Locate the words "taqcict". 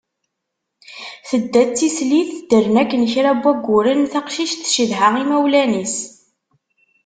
4.11-4.59